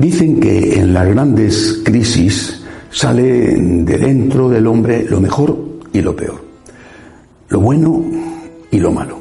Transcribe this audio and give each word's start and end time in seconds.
Dicen 0.00 0.40
que 0.40 0.80
en 0.80 0.94
las 0.94 1.06
grandes 1.06 1.82
crisis 1.84 2.62
sale 2.90 3.54
de 3.54 3.98
dentro 3.98 4.48
del 4.48 4.66
hombre 4.66 5.04
lo 5.04 5.20
mejor 5.20 5.54
y 5.92 6.00
lo 6.00 6.16
peor, 6.16 6.42
lo 7.50 7.60
bueno 7.60 8.02
y 8.70 8.78
lo 8.78 8.92
malo. 8.92 9.18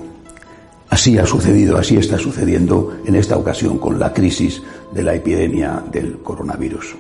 Así 0.90 1.18
ha 1.18 1.26
sucedido, 1.26 1.78
así 1.78 1.98
está 1.98 2.18
sucediendo 2.18 2.96
en 3.06 3.16
esta 3.16 3.36
ocasión 3.36 3.78
con 3.78 4.00
la 4.00 4.14
crisis 4.14 4.62
de 4.94 5.04
la 5.04 5.16
epidemia 5.16 5.84
del 5.92 6.20
coronavirus. 6.20 6.96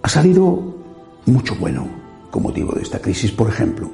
Ha 0.00 0.08
salido 0.08 0.74
mucho 1.26 1.56
bueno 1.56 1.86
con 2.30 2.44
motivo 2.44 2.72
de 2.72 2.80
esta 2.80 2.98
crisis, 2.98 3.30
por 3.30 3.50
ejemplo, 3.50 3.90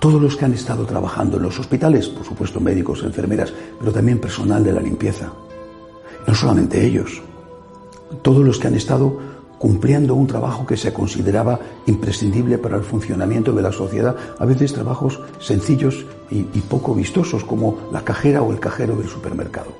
todos 0.00 0.20
los 0.20 0.36
que 0.36 0.44
han 0.44 0.52
estado 0.52 0.84
trabajando 0.84 1.38
en 1.38 1.44
los 1.44 1.58
hospitales, 1.58 2.10
por 2.10 2.26
supuesto 2.26 2.60
médicos, 2.60 3.04
enfermeras, 3.04 3.54
pero 3.80 3.90
también 3.90 4.18
personal 4.18 4.62
de 4.62 4.72
la 4.74 4.82
limpieza. 4.82 5.32
No 6.26 6.34
solamente 6.34 6.84
ellos, 6.84 7.22
todos 8.22 8.44
los 8.44 8.58
que 8.58 8.68
han 8.68 8.74
estado 8.74 9.18
cumpliendo 9.62 10.16
un 10.16 10.26
trabajo 10.26 10.66
que 10.66 10.76
se 10.76 10.92
consideraba 10.92 11.60
imprescindible 11.86 12.58
para 12.58 12.76
el 12.76 12.82
funcionamiento 12.82 13.52
de 13.52 13.62
la 13.62 13.70
sociedad, 13.70 14.16
a 14.36 14.44
veces 14.44 14.72
trabajos 14.72 15.20
sencillos 15.38 16.04
y, 16.32 16.42
poco 16.62 16.96
vistosos, 16.96 17.44
como 17.44 17.78
la 17.92 18.02
cajera 18.02 18.42
o 18.42 18.50
el 18.50 18.58
cajero 18.58 18.96
del 18.96 19.08
supermercado. 19.08 19.70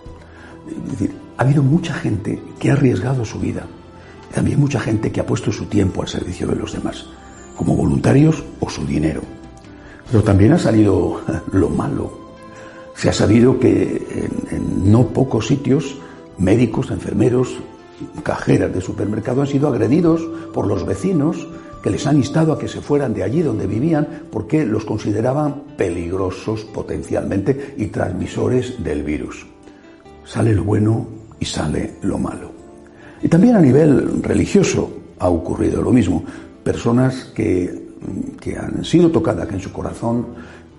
Es 0.69 0.93
decir, 0.93 1.13
ha 1.37 1.43
habido 1.43 1.65
mucha 1.65 1.95
gente 1.95 2.41
que 2.61 2.71
ha 2.71 2.75
arriesgado 2.75 3.25
su 3.25 3.41
vida, 3.41 3.67
también 4.33 4.61
mucha 4.61 4.79
gente 4.79 5.11
que 5.11 5.19
ha 5.19 5.27
puesto 5.27 5.51
su 5.51 5.67
tiempo 5.67 6.03
al 6.03 6.09
servicio 6.09 6.47
de 6.47 6.55
los 6.55 6.73
demás, 6.73 7.07
como 7.57 7.75
voluntarios 7.75 8.45
o 8.61 8.71
su 8.71 8.87
dinero. 8.87 9.23
Pero 10.09 10.23
también 10.23 10.53
ha 10.53 10.59
salido 10.59 11.23
lo 11.51 11.69
malo. 11.69 12.13
Se 12.95 13.09
ha 13.09 13.13
sabido 13.13 13.59
que 13.59 14.29
en, 14.52 14.93
no 14.93 15.09
pocos 15.09 15.49
sitios 15.49 15.96
médicos, 16.39 16.93
enfermeros, 16.93 17.57
cajeras 18.23 18.73
de 18.73 18.81
supermercado 18.81 19.43
han 19.43 19.47
sido 19.47 19.69
agredidos 19.69 20.23
por 20.53 20.67
los 20.67 20.87
vecinos 20.87 21.47
que 21.83 21.91
les 21.91 22.07
han 22.07 22.17
instado 22.17 22.53
a 22.53 22.59
que 22.59 22.69
se 22.69 22.81
fueran 22.81 23.13
de 23.13 23.25
allí 23.25 23.43
donde 23.43 23.67
vivían 23.67 24.07
porque 24.31 24.65
los 24.65 24.85
consideraban 24.85 25.63
peligrosos 25.77 26.65
potencialmente 26.65 27.75
y 27.77 27.87
transmisores 27.87 28.83
del 28.83 29.03
virus. 29.03 29.47
Sale 30.25 30.55
lo 30.55 30.65
bueno 30.65 31.07
y 31.41 31.45
sale 31.45 31.95
lo 32.03 32.19
malo. 32.19 32.53
Y 33.21 33.29
también 33.29 33.57
a 33.57 33.61
nivel 33.61 34.23
religioso 34.23 34.91
ha 35.19 35.29
ocurrido 35.29 35.83
lo 35.83 35.93
mismo. 35.93 36.25
Personas 36.63 37.33
que, 37.35 37.89
que 38.41 38.57
han 38.57 38.85
sido 38.85 39.11
tocadas 39.11 39.51
en 39.51 39.61
su 39.61 39.73
corazón, 39.73 40.27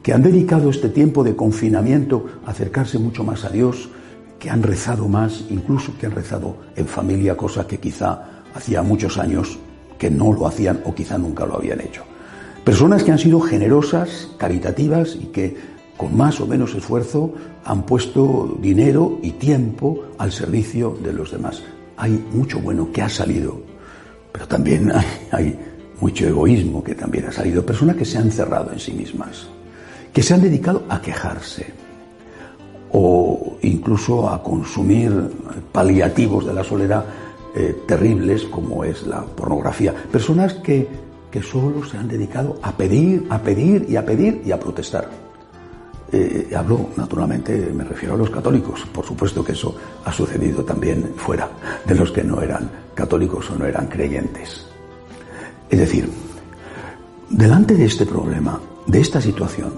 que 0.02 0.14
han 0.14 0.24
dedicado 0.24 0.70
este 0.70 0.90
tiempo 0.90 1.24
de 1.24 1.36
confinamiento 1.36 2.26
a 2.46 2.52
acercarse 2.52 2.98
mucho 2.98 3.24
más 3.24 3.44
a 3.44 3.50
Dios, 3.50 3.90
que 4.44 4.50
han 4.50 4.62
rezado 4.62 5.08
más, 5.08 5.46
incluso 5.50 5.98
que 5.98 6.06
han 6.06 6.12
rezado 6.12 6.58
en 6.76 6.86
familia, 6.86 7.38
cosa 7.38 7.66
que 7.66 7.80
quizá 7.80 8.44
hacía 8.54 8.84
muchos 8.84 9.18
años 9.18 9.58
que 9.98 10.12
no 10.12 10.34
lo 10.34 10.46
hacían 10.46 10.82
o 10.84 10.94
quizá 10.94 11.18
nunca 11.18 11.46
lo 11.46 11.56
habían 11.56 11.80
hecho. 11.80 12.04
Personas 12.66 13.06
que 13.06 13.14
han 13.14 13.20
sido 13.20 13.40
generosas, 13.40 14.28
caritativas 14.38 15.16
y 15.16 15.28
que 15.28 15.56
con 15.96 16.18
más 16.18 16.42
o 16.42 16.46
menos 16.46 16.76
esfuerzo 16.76 17.34
han 17.64 17.86
puesto 17.86 18.58
dinero 18.60 19.18
y 19.24 19.32
tiempo 19.32 20.08
al 20.18 20.34
servicio 20.34 20.98
de 21.02 21.14
los 21.14 21.32
demás. 21.32 21.64
Hay 21.96 22.12
mucho 22.34 22.60
bueno 22.60 22.92
que 22.92 23.02
ha 23.02 23.08
salido, 23.08 23.62
pero 24.34 24.46
también 24.46 24.92
hay, 24.92 25.06
hay 25.32 25.60
mucho 26.02 26.28
egoísmo 26.28 26.84
que 26.84 26.96
también 26.96 27.28
ha 27.28 27.32
salido. 27.32 27.66
Personas 27.66 27.96
que 27.96 28.04
se 28.04 28.18
han 28.18 28.30
cerrado 28.30 28.74
en 28.74 28.80
sí 28.82 28.92
mismas, 28.92 29.48
que 30.12 30.22
se 30.22 30.34
han 30.34 30.42
dedicado 30.42 30.84
a 30.90 31.02
quejarse, 31.02 31.83
incluso 33.64 34.30
a 34.30 34.42
consumir 34.44 35.12
paliativos 35.72 36.46
de 36.46 36.54
la 36.54 36.64
soledad 36.64 37.06
eh, 37.56 37.84
terribles 37.88 38.44
como 38.46 38.84
es 38.84 39.06
la 39.08 39.22
pornografía. 39.22 39.94
Personas 39.94 40.56
que, 40.56 40.88
que 41.32 41.42
solo 41.42 41.84
se 41.86 41.98
han 41.98 42.08
dedicado 42.08 42.58
a 42.62 42.72
pedir, 42.72 43.26
a 43.30 43.40
pedir 43.40 43.86
y 43.90 43.96
a 43.96 44.06
pedir 44.06 44.42
y 44.46 44.52
a 44.52 44.60
protestar. 44.60 45.10
Eh, 46.12 46.52
hablo, 46.56 46.90
naturalmente, 46.96 47.72
me 47.74 47.84
refiero 47.84 48.14
a 48.14 48.18
los 48.18 48.30
católicos. 48.30 48.86
Por 48.94 49.06
supuesto 49.06 49.44
que 49.44 49.54
eso 49.54 49.76
ha 50.06 50.12
sucedido 50.12 50.64
también 50.64 51.14
fuera 51.16 51.50
de 51.86 51.96
los 51.96 52.12
que 52.12 52.24
no 52.24 52.42
eran 52.42 52.70
católicos 52.94 53.50
o 53.50 53.56
no 53.56 53.66
eran 53.66 53.88
creyentes. 53.88 54.68
Es 55.70 55.80
decir, 55.80 56.08
delante 57.30 57.74
de 57.74 57.86
este 57.86 58.06
problema, 58.06 58.60
de 58.86 59.00
esta 59.00 59.20
situación, 59.20 59.74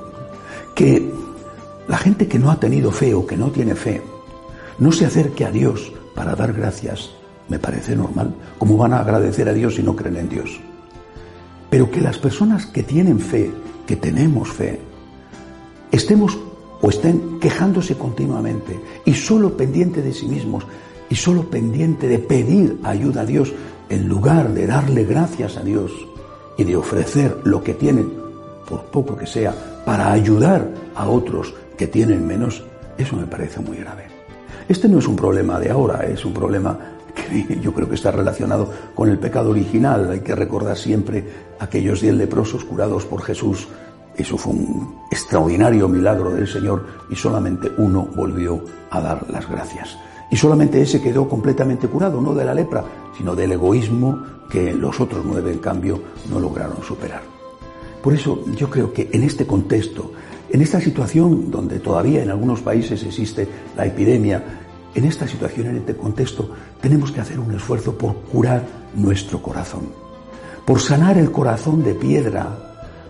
que 0.73 1.09
la 1.87 1.97
gente 1.97 2.27
que 2.27 2.39
no 2.39 2.51
ha 2.51 2.59
tenido 2.59 2.91
fe 2.91 3.13
o 3.13 3.25
que 3.25 3.37
no 3.37 3.51
tiene 3.51 3.75
fe, 3.75 4.01
no 4.79 4.91
se 4.91 5.05
acerque 5.05 5.45
a 5.45 5.51
Dios 5.51 5.91
para 6.13 6.35
dar 6.35 6.53
gracias, 6.53 7.11
me 7.47 7.59
parece 7.59 7.95
normal. 7.95 8.33
¿Cómo 8.57 8.77
van 8.77 8.93
a 8.93 8.99
agradecer 8.99 9.47
a 9.49 9.53
Dios 9.53 9.75
si 9.75 9.83
no 9.83 9.95
creen 9.95 10.17
en 10.17 10.29
Dios? 10.29 10.59
Pero 11.69 11.91
que 11.91 12.01
las 12.01 12.17
personas 12.17 12.65
que 12.65 12.83
tienen 12.83 13.19
fe, 13.19 13.51
que 13.85 13.95
tenemos 13.95 14.49
fe, 14.49 14.79
estemos 15.91 16.37
o 16.81 16.89
estén 16.89 17.39
quejándose 17.39 17.97
continuamente 17.97 18.79
y 19.05 19.13
solo 19.13 19.55
pendiente 19.55 20.01
de 20.01 20.13
sí 20.13 20.27
mismos 20.27 20.65
y 21.09 21.15
solo 21.15 21.49
pendiente 21.49 22.07
de 22.07 22.19
pedir 22.19 22.79
ayuda 22.83 23.21
a 23.21 23.25
Dios 23.25 23.53
en 23.89 24.07
lugar 24.07 24.53
de 24.53 24.67
darle 24.67 25.03
gracias 25.03 25.57
a 25.57 25.61
Dios 25.61 25.91
y 26.57 26.63
de 26.63 26.75
ofrecer 26.75 27.37
lo 27.43 27.63
que 27.63 27.73
tienen, 27.73 28.11
por 28.67 28.85
poco 28.85 29.15
que 29.15 29.27
sea, 29.27 29.83
para 29.85 30.11
ayudar 30.11 30.73
a 30.95 31.07
otros 31.07 31.53
que 31.77 31.87
tienen 31.87 32.25
menos, 32.25 32.63
eso 32.97 33.15
me 33.15 33.27
parece 33.27 33.59
muy 33.59 33.77
grave. 33.77 34.05
Este 34.67 34.87
no 34.87 34.99
es 34.99 35.07
un 35.07 35.15
problema 35.15 35.59
de 35.59 35.69
ahora, 35.69 36.05
es 36.05 36.25
un 36.25 36.33
problema 36.33 36.77
que 37.13 37.59
yo 37.61 37.73
creo 37.73 37.87
que 37.87 37.95
está 37.95 38.11
relacionado 38.11 38.71
con 38.93 39.09
el 39.09 39.19
pecado 39.19 39.51
original. 39.51 40.09
Hay 40.09 40.21
que 40.21 40.35
recordar 40.35 40.77
siempre 40.77 41.23
aquellos 41.59 42.01
diez 42.01 42.15
leprosos 42.15 42.65
curados 42.65 43.05
por 43.05 43.21
Jesús. 43.21 43.67
Eso 44.15 44.37
fue 44.37 44.53
un 44.53 45.01
extraordinario 45.11 45.87
milagro 45.87 46.31
del 46.31 46.47
Señor 46.47 46.85
y 47.09 47.15
solamente 47.15 47.71
uno 47.77 48.07
volvió 48.15 48.63
a 48.89 49.01
dar 49.01 49.29
las 49.29 49.49
gracias. 49.49 49.97
Y 50.31 50.37
solamente 50.37 50.81
ese 50.81 51.01
quedó 51.01 51.29
completamente 51.29 51.87
curado, 51.87 52.19
no 52.21 52.33
de 52.33 52.45
la 52.45 52.53
lepra, 52.53 52.83
sino 53.17 53.35
del 53.35 53.51
egoísmo 53.51 54.23
que 54.49 54.73
los 54.73 54.99
otros 54.99 55.23
nueve, 55.25 55.51
en 55.51 55.59
cambio, 55.59 55.99
no 56.29 56.39
lograron 56.39 56.81
superar. 56.81 57.21
Por 58.01 58.13
eso 58.13 58.43
yo 58.55 58.69
creo 58.69 58.93
que 58.93 59.09
en 59.11 59.23
este 59.23 59.45
contexto 59.45 60.11
en 60.55 60.61
esta 60.61 60.79
situación 60.79 61.51
donde 61.51 61.79
todavía 61.79 62.23
en 62.23 62.29
algunos 62.29 62.61
países 62.61 63.03
existe 63.03 63.45
la 63.75 63.85
epidemia, 63.85 64.41
en 64.93 65.03
esta 65.03 65.27
situación, 65.27 65.67
en 65.67 65.77
este 65.79 65.97
contexto, 65.97 66.49
tenemos 66.79 67.11
que 67.11 67.19
hacer 67.19 67.41
un 67.41 67.53
esfuerzo 67.53 67.97
por 67.97 68.15
curar 68.31 68.63
nuestro 68.95 69.41
corazón, 69.41 69.89
por 70.65 70.79
sanar 70.79 71.17
el 71.17 71.29
corazón 71.29 71.83
de 71.83 71.93
piedra, 71.93 72.57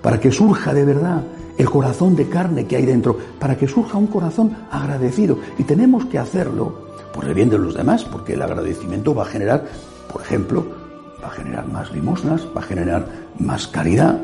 para 0.01 0.19
que 0.19 0.31
surja 0.31 0.73
de 0.73 0.85
verdad 0.85 1.21
el 1.55 1.69
corazón 1.69 2.15
de 2.15 2.27
carne 2.27 2.65
que 2.65 2.77
hay 2.77 2.85
dentro, 2.87 3.15
para 3.37 3.55
que 3.55 3.67
surja 3.67 3.99
un 3.99 4.07
corazón 4.07 4.57
agradecido. 4.71 5.37
Y 5.59 5.65
tenemos 5.65 6.05
que 6.05 6.17
hacerlo 6.17 6.87
por 7.13 7.25
el 7.25 7.35
bien 7.35 7.51
de 7.51 7.59
los 7.59 7.75
demás, 7.75 8.05
porque 8.05 8.33
el 8.33 8.41
agradecimiento 8.41 9.13
va 9.13 9.21
a 9.21 9.27
generar, 9.27 9.65
por 10.11 10.23
ejemplo, 10.23 10.65
va 11.23 11.27
a 11.27 11.31
generar 11.31 11.67
más 11.67 11.91
limosnas, 11.91 12.47
va 12.57 12.61
a 12.61 12.63
generar 12.63 13.07
más 13.37 13.67
caridad, 13.67 14.19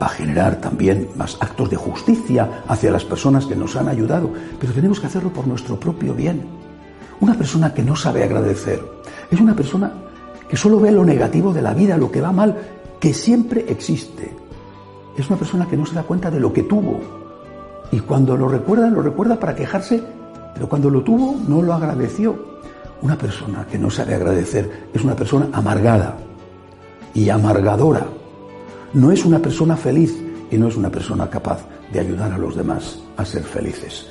va 0.00 0.06
a 0.06 0.10
generar 0.10 0.56
también 0.60 1.08
más 1.16 1.36
actos 1.40 1.70
de 1.70 1.76
justicia 1.76 2.62
hacia 2.68 2.90
las 2.90 3.04
personas 3.04 3.46
que 3.46 3.56
nos 3.56 3.76
han 3.76 3.88
ayudado, 3.88 4.30
pero 4.60 4.72
tenemos 4.72 5.00
que 5.00 5.06
hacerlo 5.06 5.32
por 5.32 5.46
nuestro 5.46 5.78
propio 5.78 6.14
bien. 6.14 6.42
Una 7.20 7.34
persona 7.34 7.72
que 7.72 7.82
no 7.82 7.96
sabe 7.96 8.24
agradecer 8.24 8.82
es 9.30 9.40
una 9.40 9.54
persona 9.54 9.92
que 10.48 10.56
solo 10.56 10.80
ve 10.80 10.90
lo 10.90 11.04
negativo 11.04 11.52
de 11.52 11.62
la 11.62 11.74
vida, 11.74 11.96
lo 11.96 12.10
que 12.10 12.20
va 12.20 12.32
mal, 12.32 12.56
que 13.00 13.14
siempre 13.14 13.66
existe. 13.68 14.34
Es 15.16 15.28
una 15.28 15.38
persona 15.38 15.66
que 15.66 15.76
no 15.76 15.86
se 15.86 15.94
da 15.94 16.02
cuenta 16.02 16.30
de 16.30 16.40
lo 16.40 16.52
que 16.52 16.64
tuvo. 16.64 17.00
Y 17.92 18.00
cuando 18.00 18.36
lo 18.36 18.48
recuerda, 18.48 18.88
lo 18.90 19.02
recuerda 19.02 19.38
para 19.38 19.54
quejarse, 19.54 20.02
pero 20.54 20.68
cuando 20.68 20.90
lo 20.90 21.02
tuvo, 21.02 21.36
no 21.46 21.62
lo 21.62 21.72
agradeció. 21.72 22.54
Una 23.00 23.16
persona 23.16 23.66
que 23.66 23.78
no 23.78 23.90
sabe 23.90 24.14
agradecer 24.14 24.88
es 24.92 25.04
una 25.04 25.14
persona 25.14 25.48
amargada 25.52 26.16
y 27.12 27.28
amargadora 27.28 28.06
no 28.94 29.10
es 29.10 29.24
una 29.24 29.40
persona 29.40 29.76
feliz 29.76 30.16
y 30.50 30.56
no 30.56 30.68
es 30.68 30.76
una 30.76 30.90
persona 30.90 31.28
capaz 31.28 31.66
de 31.92 32.00
ayudar 32.00 32.32
a 32.32 32.38
los 32.38 32.56
demás 32.56 33.00
a 33.16 33.24
ser 33.24 33.42
felices. 33.42 34.06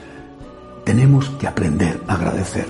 Tenemos 0.83 1.29
que 1.31 1.47
aprender 1.47 2.01
a 2.07 2.15
agradecer 2.15 2.65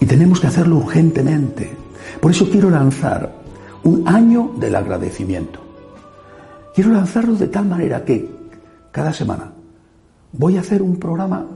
y 0.00 0.06
tenemos 0.06 0.40
que 0.40 0.48
hacerlo 0.48 0.78
urgentemente. 0.78 1.70
Por 2.20 2.32
eso 2.32 2.48
quiero 2.50 2.68
lanzar 2.70 3.32
un 3.84 4.06
año 4.06 4.52
del 4.58 4.74
agradecimiento. 4.74 5.60
Quiero 6.74 6.90
lanzarlo 6.90 7.34
de 7.34 7.48
tal 7.48 7.66
manera 7.66 8.04
que 8.04 8.28
cada 8.90 9.12
semana 9.12 9.52
voy 10.32 10.56
a 10.56 10.60
hacer 10.60 10.82
un 10.82 10.96
programa 10.96 11.46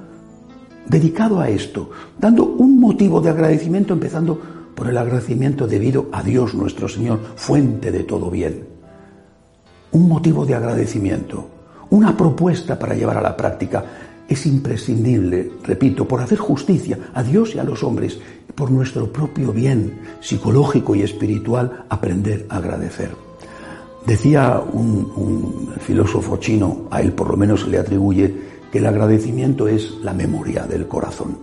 dedicado 0.87 1.41
a 1.41 1.49
esto, 1.49 1.91
dando 2.19 2.45
un 2.45 2.79
motivo 2.79 3.21
de 3.21 3.31
agradecimiento, 3.31 3.95
empezando 3.95 4.41
por 4.77 4.89
el 4.89 4.97
agradecimiento 4.97 5.67
debido 5.67 6.09
a 6.13 6.23
Dios 6.23 6.55
nuestro 6.55 6.89
Señor, 6.89 7.21
fuente 7.35 7.91
de 7.91 8.05
todo 8.05 8.31
bien 8.31 8.76
un 9.93 10.09
motivo 10.09 10.45
de 10.45 10.55
agradecimiento, 10.55 11.49
una 11.91 12.17
propuesta 12.17 12.79
para 12.79 12.95
llevar 12.95 13.19
a 13.19 13.23
la 13.23 13.37
práctica 13.37 13.85
es 14.29 14.47
imprescindible, 14.47 15.53
repito, 15.63 16.07
por 16.07 16.21
hacer 16.21 16.39
justicia 16.39 16.99
a 17.15 17.23
Dios 17.23 17.55
y 17.55 17.59
a 17.59 17.65
los 17.65 17.83
hombres, 17.85 18.19
por 18.55 18.71
nuestro 18.71 19.13
propio 19.13 19.53
bien 19.53 20.01
psicológico 20.21 20.95
y 20.95 21.03
espiritual, 21.03 21.85
aprender 21.89 22.47
a 22.49 22.57
agradecer. 22.57 23.11
Decía 24.05 24.61
un, 24.73 25.73
filósofo 25.81 26.37
chino, 26.39 26.89
a 26.91 27.01
él 27.01 27.13
por 27.13 27.31
lo 27.31 27.37
menos 27.37 27.63
se 27.63 27.69
le 27.69 27.79
atribuye, 27.79 28.35
que 28.71 28.79
el 28.79 28.87
agradecimiento 28.87 29.69
es 29.69 29.99
la 30.03 30.13
memoria 30.13 30.65
del 30.67 30.89
corazón. 30.89 31.39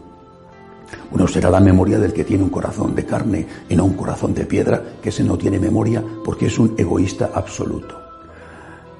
Uno 1.12 1.28
será 1.28 1.50
la 1.50 1.60
memoria 1.60 2.00
del 2.00 2.14
que 2.14 2.24
tiene 2.24 2.44
un 2.44 2.50
corazón 2.50 2.96
de 2.96 3.06
carne 3.06 3.48
y 3.70 3.76
no 3.76 3.86
un 3.86 3.94
corazón 3.94 4.34
de 4.34 4.46
piedra, 4.46 4.82
que 5.02 5.10
ese 5.10 5.24
no 5.24 5.38
tiene 5.38 5.60
memoria 5.60 6.04
porque 6.24 6.48
es 6.48 6.60
un 6.60 6.74
egoísta 6.78 7.32
absoluto. 7.34 8.03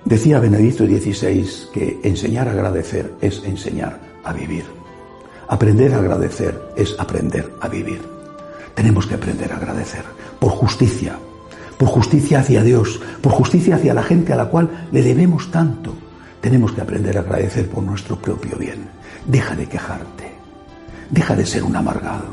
Decía 0.06 0.40
Benedicto 0.40 0.86
XVI 0.86 1.48
que 1.72 2.02
enseñar 2.04 2.50
a 2.50 2.52
agradecer 2.52 3.14
es 3.22 3.42
enseñar 3.46 4.00
a 4.26 4.34
vivir. 4.34 4.66
Aprender 5.48 5.94
a 5.94 6.00
agradecer 6.00 6.60
es 6.76 6.94
aprender 7.00 7.54
a 7.62 7.70
vivir. 7.70 8.02
Tenemos 8.76 9.08
que 9.08 9.16
aprender 9.16 9.54
a 9.54 9.56
agradecer 9.56 10.04
por 10.40 10.52
justicia, 10.52 11.18
por 11.78 11.88
justicia 11.88 12.40
hacia 12.40 12.64
Dios, 12.64 13.00
por 13.22 13.32
justicia 13.32 13.76
hacia 13.76 13.94
la 13.94 14.04
gente 14.04 14.34
a 14.34 14.36
la 14.36 14.48
cual 14.48 14.88
le 14.92 15.02
debemos 15.02 15.50
tanto. 15.52 15.94
Tenemos 16.42 16.74
que 16.74 16.82
aprender 16.82 17.18
a 17.18 17.22
agradecer 17.22 17.70
por 17.70 17.82
nuestro 17.82 18.18
propio 18.18 18.58
bien. 18.58 18.90
Deja 19.26 19.56
de 19.56 19.68
quejarte, 19.68 20.32
deja 21.12 21.34
de 21.34 21.46
ser 21.46 21.64
un 21.64 21.78
amargado, 21.78 22.26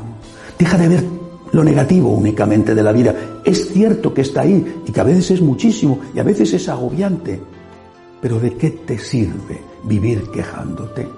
deja 0.59 0.77
de 0.77 0.89
ver 0.89 1.05
lo 1.53 1.63
negativo 1.63 2.11
únicamente 2.11 2.75
de 2.75 2.83
la 2.83 2.91
vida. 2.91 3.15
Es 3.45 3.73
cierto 3.73 4.13
que 4.13 4.23
está 4.23 4.41
ahí 4.41 4.83
y 4.85 4.91
que 4.91 5.01
a 5.01 5.05
veces 5.05 5.31
es 5.31 5.41
muchísimo 5.41 6.01
y 6.13 6.19
a 6.19 6.25
veces 6.25 6.53
es 6.53 6.69
agobiante, 6.69 7.41
pero 8.21 8.39
¿de 8.39 8.57
qué 8.57 8.71
te 8.71 8.99
sirve 8.99 9.61
vivir 9.85 10.31
quejándote? 10.31 11.09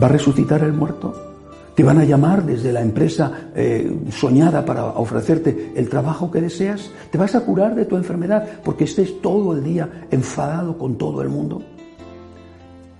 ¿Va 0.00 0.06
a 0.06 0.10
resucitar 0.10 0.62
el 0.62 0.72
muerto? 0.72 1.32
¿Te 1.74 1.82
van 1.82 1.98
a 1.98 2.04
llamar 2.04 2.44
desde 2.44 2.70
la 2.70 2.82
empresa 2.82 3.50
eh, 3.54 3.98
soñada 4.10 4.64
para 4.64 4.84
ofrecerte 4.84 5.72
el 5.74 5.88
trabajo 5.88 6.30
que 6.30 6.40
deseas? 6.40 6.90
¿Te 7.10 7.16
vas 7.16 7.34
a 7.34 7.40
curar 7.40 7.74
de 7.74 7.86
tu 7.86 7.96
enfermedad 7.96 8.60
porque 8.62 8.84
estés 8.84 9.22
todo 9.22 9.54
el 9.54 9.64
día 9.64 10.06
enfadado 10.10 10.76
con 10.76 10.98
todo 10.98 11.22
el 11.22 11.30
mundo? 11.30 11.62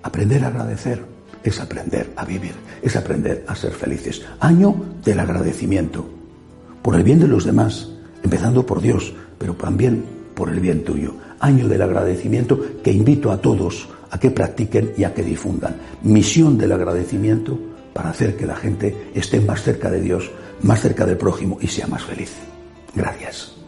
Aprender 0.03 0.45
a 0.45 0.49
agradecer 0.49 1.05
es 1.45 1.61
aprender 1.61 2.13
a 2.17 2.25
vivir, 2.25 2.55
es 2.83 2.97
aprender 2.97 3.45
a 3.47 3.55
ser 3.55 3.73
felices. 3.73 4.23
Año 4.41 4.75
del 5.05 5.21
agradecimiento, 5.21 6.07
por 6.81 6.95
el 6.95 7.03
bien 7.03 7.21
de 7.21 7.29
los 7.29 7.45
demás, 7.45 7.91
empezando 8.23 8.65
por 8.65 8.81
Dios, 8.81 9.13
pero 9.39 9.55
también 9.55 10.05
por 10.35 10.49
el 10.49 10.61
bien 10.61 10.83
tuyo. 10.83 11.15
Año 11.43 11.69
del 11.69 11.83
agradecimiento 11.83 12.59
que 12.83 12.91
invito 12.91 13.31
a 13.31 13.37
todos 13.37 13.89
a 14.11 14.19
que 14.19 14.31
practiquen 14.31 14.93
y 14.97 15.05
a 15.05 15.13
que 15.13 15.23
difundan. 15.23 15.77
Misión 16.03 16.57
del 16.57 16.73
agradecimiento 16.73 17.59
para 17.93 18.11
hacer 18.11 18.37
que 18.37 18.47
la 18.47 18.57
gente 18.57 19.11
esté 19.15 19.41
más 19.41 19.63
cerca 19.63 19.91
de 19.91 20.01
Dios, 20.01 20.31
más 20.63 20.81
cerca 20.81 21.05
del 21.05 21.19
prójimo 21.19 21.59
y 21.61 21.67
sea 21.67 21.87
más 21.87 22.03
feliz. 22.03 22.33
Gracias. 22.95 23.62